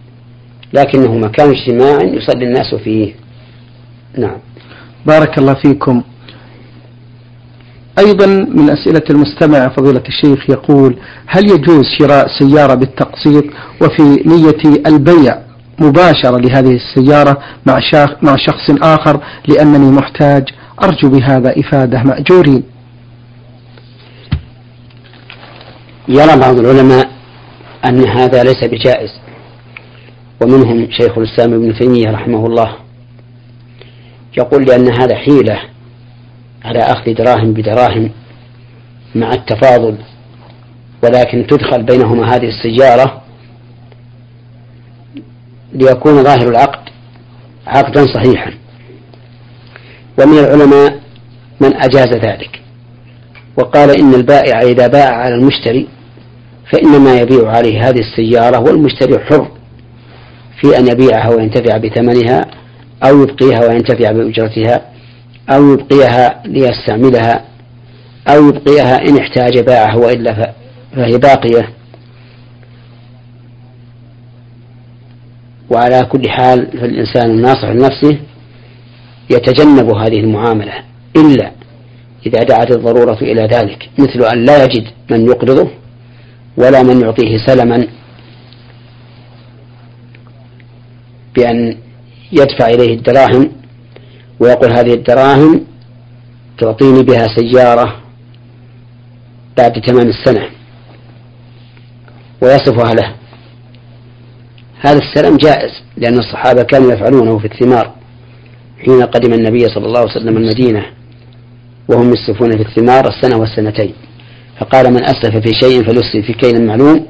لكنه 0.74 1.18
مكان 1.18 1.50
اجتماع 1.50 2.02
يصلي 2.02 2.46
الناس 2.46 2.76
فيه. 2.76 3.14
نعم. 4.18 4.38
بارك 5.06 5.38
الله 5.38 5.54
فيكم. 5.54 6.04
أيضا 8.00 8.26
من 8.28 8.70
أسئلة 8.70 9.04
المستمع 9.10 9.68
فضيلة 9.68 10.04
الشيخ 10.08 10.50
يقول 10.50 10.98
هل 11.28 11.50
يجوز 11.50 11.86
شراء 12.00 12.28
سيارة 12.40 12.74
بالتقسيط 12.74 13.44
وفي 13.82 14.24
نية 14.26 14.80
البيع 14.88 15.40
مباشرة 15.80 16.38
لهذه 16.38 16.76
السيارة 16.76 17.38
مع 17.68 17.80
مع 18.22 18.36
شخص 18.36 18.70
آخر؟ 18.82 19.22
لأنني 19.48 19.92
محتاج 19.92 20.44
أرجو 20.84 21.10
بهذا 21.10 21.60
إفادة 21.60 22.04
مأجورين. 22.04 22.64
يرى 26.08 26.38
بعض 26.40 26.60
العلماء 26.60 27.10
أن 27.86 28.08
هذا 28.08 28.44
ليس 28.44 28.64
بجائز 28.64 29.10
ومنهم 30.42 30.88
شيخ 30.92 31.18
الإسلام 31.18 31.54
ابن 31.54 31.80
تيمية 31.80 32.12
رحمه 32.12 32.46
الله. 32.46 32.89
يقول 34.38 34.66
لأن 34.66 35.02
هذا 35.02 35.16
حيلة 35.16 35.60
على 36.66 36.80
أخذ 36.80 37.14
دراهم 37.14 37.54
بدراهم 37.54 38.12
مع 39.16 39.34
التفاضل 39.34 39.98
ولكن 41.04 41.48
تدخل 41.48 41.84
بينهما 41.84 42.36
هذه 42.36 42.48
السيارة 42.48 43.22
ليكون 45.74 46.24
ظاهر 46.24 46.50
العقد 46.50 46.90
عقدا 47.68 48.06
صحيحا. 48.06 48.54
ومن 50.20 50.38
العلماء 50.40 51.00
من 51.62 51.76
أجاز 51.76 52.14
ذلك 52.14 52.62
وقال 53.58 54.00
إن 54.00 54.14
البائع 54.14 54.62
إذا 54.62 54.88
باع 54.88 55.16
على 55.16 55.36
المشتري 55.36 55.88
فإنما 56.72 57.20
يبيع 57.20 57.50
عليه 57.50 57.90
هذه 57.90 58.00
السيارة 58.00 58.60
والمشتري 58.60 59.20
حر 59.20 59.48
في 60.62 60.78
أن 60.78 60.88
يبيعها 60.88 61.30
وينتفع 61.30 61.78
بثمنها 61.78 62.46
أو 63.04 63.24
يبقيها 63.24 63.68
وينتفع 63.68 64.12
بأجرتها 64.12 64.82
أو 65.50 65.74
يبقيها 65.74 66.44
ليستعملها 66.46 67.46
أو 68.28 68.50
يبقيها 68.50 68.96
إن 68.96 69.18
احتاج 69.18 69.60
باعه 69.60 69.98
وإلا 69.98 70.54
فهي 70.96 71.18
باقية. 71.18 71.70
وعلى 75.70 76.06
كل 76.06 76.30
حال 76.30 76.68
فالإنسان 76.72 77.32
الناصح 77.32 77.70
لنفسه 77.70 78.20
يتجنب 79.30 79.96
هذه 79.96 80.20
المعاملة 80.20 80.74
إلا 81.18 81.52
إذا 82.26 82.44
دعت 82.44 82.72
الضرورة 82.72 83.18
إلى 83.22 83.42
ذلك 83.42 83.90
مثل 84.00 84.24
أن 84.34 84.46
لا 84.46 84.64
يجد 84.64 84.88
من 85.12 85.26
يقرضه 85.26 85.70
ولا 86.58 86.84
من 86.84 87.02
يعطيه 87.02 87.38
سلما 87.48 87.88
بأن 91.36 91.78
يدفع 92.32 92.68
إليه 92.68 92.94
الدراهم 92.94 93.52
ويقول 94.40 94.72
هذه 94.72 94.94
الدراهم 94.94 95.66
تعطيني 96.58 97.04
بها 97.04 97.28
سيارة 97.38 97.96
بعد 99.58 99.82
تمام 99.82 100.08
السنة 100.08 100.46
ويصفها 102.42 102.94
له. 102.94 103.14
هذا 104.82 105.00
السلام 105.00 105.38
جائز 105.38 105.72
لأن 105.98 106.20
الصحابة 106.20 106.64
كانوا 106.64 106.94
يفعلونه 106.94 107.40
في 107.40 107.46
الثمار 107.46 107.92
حين 108.86 109.02
قدم 109.02 109.34
النبي 109.34 109.60
صلى 109.68 109.86
الله 109.86 110.00
عليه 110.00 110.12
وسلم 110.12 110.38
المدينة 110.38 110.86
وهم 111.90 112.14
يسلفون 112.14 112.52
في 112.52 112.62
الثمار 112.62 113.08
السنة 113.08 113.38
والسنتين 113.38 113.94
فقال 114.60 114.94
من 114.94 115.04
أسلف 115.04 115.36
في 115.36 115.54
شيء 115.62 115.84
فليسلف 115.84 116.26
في 116.26 116.34
كيل 116.34 116.68
معلوم 116.68 117.06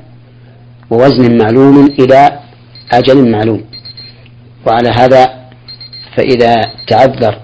ووزن 0.90 1.38
معلوم 1.38 1.86
إلى 2.00 2.40
أجل 2.92 3.32
معلوم. 3.32 3.64
وعلى 4.68 4.90
هذا 4.90 5.40
فإذا 6.16 6.56
تعذر 6.88 7.40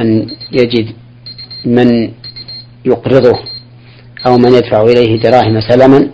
أن 0.00 0.26
يجد 0.52 0.92
من 1.64 2.12
يقرضه 2.84 3.38
أو 4.26 4.38
من 4.38 4.54
يدفع 4.54 4.82
إليه 4.82 5.20
دراهم 5.20 5.60
سلما 5.60 6.10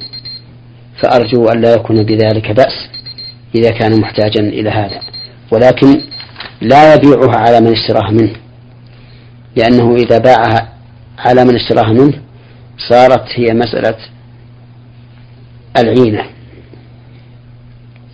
فأرجو 1.02 1.48
أن 1.48 1.60
لا 1.60 1.74
يكون 1.74 2.02
بذلك 2.02 2.50
بأس 2.50 2.88
إذا 3.54 3.70
كان 3.70 4.00
محتاجا 4.00 4.40
إلى 4.40 4.70
هذا. 4.70 5.00
ولكن 5.50 6.00
لا 6.60 6.94
يبيعها 6.94 7.36
على 7.36 7.60
من 7.60 7.72
اشتراها 7.72 8.10
منه 8.10 8.32
لأنه 9.56 9.94
إذا 9.94 10.18
باعها 10.18 10.72
على 11.18 11.44
من 11.44 11.54
اشتراها 11.54 11.92
منه 11.92 12.22
صارت 12.88 13.24
هي 13.34 13.54
مسألة 13.54 13.96
العينة. 15.78 16.24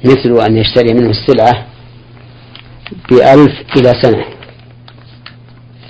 مثل 0.04 0.46
أن 0.46 0.56
يشتري 0.56 0.94
منه 0.94 1.10
السلعة 1.10 1.66
بألف 3.10 3.52
إلى 3.76 3.92
سنة 4.02 4.24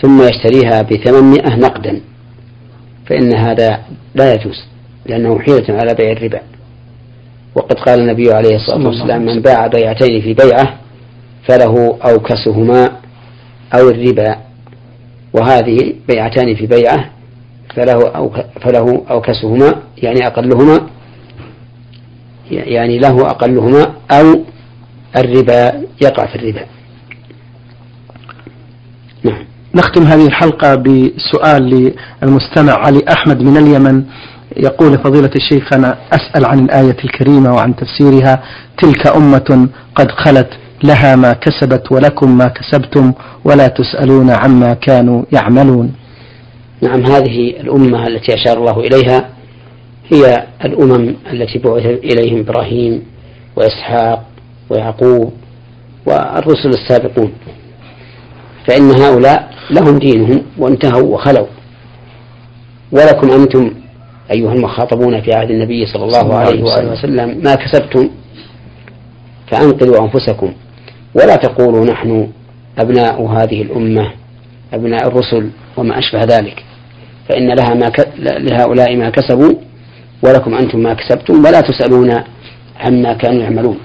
ثم 0.03 0.23
يشتريها 0.23 0.83
بثمانمائة 0.83 1.57
نقدا 1.57 2.01
فإن 3.07 3.35
هذا 3.35 3.81
لا 4.15 4.35
يجوز 4.35 4.65
لأنه 5.07 5.39
حيلة 5.39 5.65
على 5.81 5.95
بيع 5.95 6.13
الربا. 6.13 6.41
وقد 7.55 7.79
قال 7.79 8.01
النبي 8.01 8.33
عليه 8.33 8.57
الصلاة 8.57 8.87
والسلام 8.87 9.25
من 9.25 9.43
باع 9.43 9.67
بيعتين 9.67 10.23
في 10.23 10.35
بيعة 10.35 10.79
فله 11.49 11.99
أوكسهما 12.05 12.85
أو 13.75 13.89
الربا 13.89 14.37
وهذه 15.33 15.95
بيعتان 16.09 16.55
في 16.55 16.67
بيعة 16.67 17.11
فله 17.77 18.09
أو 18.09 18.31
فله 18.61 19.05
أوكسهما 19.11 19.83
يعني 19.99 20.27
أقلهما 20.27 20.91
يعني 22.51 22.99
له 22.99 23.21
أقلهما 23.21 23.95
أو 24.11 24.45
الربا 25.17 25.83
يقع 26.03 26.27
في 26.27 26.37
الربا. 26.37 26.67
نعم 29.25 29.45
نختم 29.75 30.03
هذه 30.03 30.27
الحلقة 30.27 30.75
بسؤال 30.75 31.93
للمستمع 32.23 32.73
علي 32.73 33.01
أحمد 33.13 33.43
من 33.43 33.57
اليمن. 33.57 34.05
يقول 34.57 34.99
فضيلة 34.99 35.31
الشيخ 35.37 35.73
أنا 35.73 35.99
أسأل 36.13 36.45
عن 36.47 36.59
الآية 36.59 36.97
الكريمة 37.05 37.55
وعن 37.55 37.77
تفسيرها 37.77 38.43
تلك 38.79 39.07
أمة 39.07 39.69
قد 39.95 40.11
خلت 40.11 40.49
لها 40.85 41.17
ما 41.17 41.33
كسبت 41.33 41.93
ولكم 41.93 42.39
ما 42.39 42.49
كسبتم 42.49 43.13
ولا 43.45 43.69
تسألون 43.69 44.31
عما 44.31 44.75
كانوا 44.75 45.23
يعملون. 45.33 45.95
نعم 46.83 47.07
هذه 47.07 47.61
الأمة 47.61 48.07
التي 48.07 48.35
أشار 48.35 48.59
الله 48.59 48.81
إليها 48.81 49.29
هي 50.13 50.47
الأمم 50.65 51.15
التي 51.33 51.59
بعث 51.59 51.87
إليهم 51.87 52.39
إبراهيم 52.39 53.03
وإسحاق 53.57 54.25
ويعقوب 54.71 55.33
والرسل 56.07 56.69
السابقون. 56.69 57.33
فإن 58.69 58.91
هؤلاء 58.91 59.51
لهم 59.71 59.99
دينهم 59.99 60.43
وانتهوا 60.59 61.15
وخلوا. 61.15 61.47
ولكم 62.93 63.31
أنتم 63.31 63.75
أيها 64.31 64.53
المخاطبون 64.53 65.21
في 65.21 65.33
عهد 65.33 65.51
النبي 65.51 65.87
صلى 65.87 66.05
الله 66.05 66.35
عليه 66.35 66.63
وآله 66.63 66.93
وسلم 66.93 67.41
ما 67.45 67.55
كسبتم 67.55 68.11
فأنقذوا 69.51 70.05
أنفسكم. 70.05 70.53
ولا 71.15 71.37
تقولوا 71.37 71.85
نحن 71.85 72.29
أبناء 72.79 73.27
هذه 73.27 73.63
الأمة 73.63 74.13
أبناء 74.73 75.09
الرسل 75.09 75.51
وما 75.77 75.99
أشبه 75.99 76.25
ذلك. 76.25 76.65
فإن 77.29 77.49
لها 77.55 77.75
ما 77.75 77.89
ك... 77.89 78.09
لهؤلاء 78.19 78.97
ما 78.97 79.11
كسبوا 79.11 79.55
ولكم 80.23 80.55
أنتم 80.55 80.79
ما 80.79 80.95
كسبتم 80.95 81.45
ولا 81.45 81.61
تسألون 81.61 82.23
عما 82.81 83.13
كانوا 83.13 83.43
يعملون. 83.43 83.79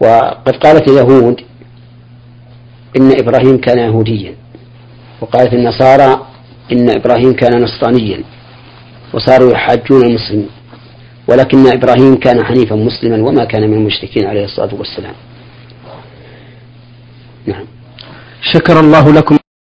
وقد 0.00 0.56
قالت 0.56 0.90
اليهود 0.90 1.40
إن 2.96 3.18
إبراهيم 3.18 3.60
كان 3.60 3.78
يهوديا 3.78 4.34
وقالت 5.20 5.52
النصارى 5.52 6.26
إن 6.72 6.90
إبراهيم 6.90 7.32
كان 7.32 7.62
نصرانيا 7.62 8.22
وصاروا 9.14 9.52
يحاجون 9.52 10.06
المسلمين 10.06 10.48
ولكن 11.28 11.66
إبراهيم 11.66 12.16
كان 12.16 12.44
حنيفا 12.44 12.76
مسلما 12.76 13.28
وما 13.28 13.44
كان 13.44 13.70
من 13.70 13.74
المشركين 13.76 14.26
عليه 14.26 14.44
الصلاة 14.44 14.74
والسلام. 14.74 15.14
نعم. 17.46 17.64
شكر 18.52 18.80
الله 18.80 19.12
لكم 19.12 19.39